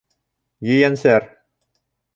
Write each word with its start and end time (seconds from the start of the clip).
Ейәнсәр. 0.71 1.31